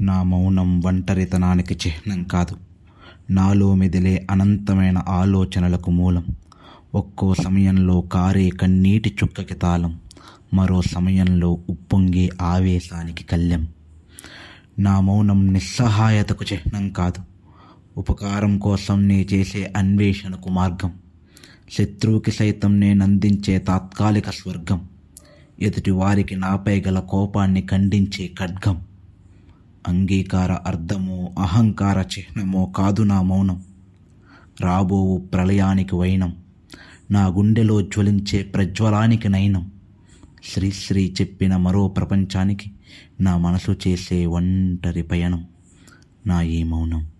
నా 0.00 0.22
మౌనం 0.22 0.82
ఒంటరితనానికి 0.86 1.74
చిహ్నం 1.74 2.22
కాదు. 2.22 2.56
నాలో 3.30 3.74
మెదిలే 3.74 4.26
అనంతమైన 4.30 5.02
ఆలోచనలకు 5.08 5.90
మూలం. 5.90 6.24
ఒక్కో 6.94 7.34
సమయంలో 7.34 8.00
కారే 8.00 8.48
కన్నీటి 8.48 9.16
చుక్కకి 9.24 9.54
తాళం. 9.54 9.98
మరో 10.54 10.82
సమయంలో 10.82 11.58
ఉప్పొంగే 11.68 12.30
ఆవేశానికి 12.42 13.24
కళ్ళెం 13.24 13.68
నా 14.78 15.00
మౌనం 15.00 15.52
నిస్సహాయతకు 15.52 16.44
చిహ్నం 16.52 16.88
కాదు. 16.88 17.22
ఉపకారం 17.96 18.58
కోసం 18.58 19.08
నే 19.08 19.26
చేసే 19.32 19.72
అన్వేషణకు 19.76 20.48
మార్గం. 20.48 20.92
శత్రువుకి 21.72 22.30
సైతం 22.30 22.80
నేనందించే 22.80 23.58
తాత్కాలిక 23.58 24.30
స్వర్గం. 24.30 24.88
ఎదుటి 25.60 25.90
వారికి 25.90 26.36
నాపై 26.36 26.82
గల 26.88 26.98
కోపాన్ని 26.98 27.62
ఖండించే 27.62 28.30
ఖడ్గం. 28.40 28.93
అంగీకార 29.86 30.52
అర్థమో 30.52 31.34
అహంకార 31.38 31.98
చిహ్నమో 32.00 32.72
కాదు 32.76 33.02
నా 33.02 33.22
మౌనం. 33.22 33.62
రాబోవు 34.60 35.18
ప్రళయానికి 35.18 35.94
వైనం. 35.94 36.36
నా 37.10 37.26
గుండెలో 37.26 37.82
జ్వలించే 37.82 38.42
ప్రజ్వలానికి 38.42 39.28
నయనం. 39.28 39.70
శ్రీశ్రీ 40.44 41.14
చెప్పిన 41.20 41.56
మరో 41.56 41.88
ప్రపంచానికి 41.88 42.70
నా 43.20 43.36
మనసు 43.36 43.76
చేసే 43.88 44.26
ఒంటరి 44.26 45.02
పయనం. 45.02 45.44
నా 46.26 46.42
ఈ 46.42 46.62
మౌనం. 46.62 47.13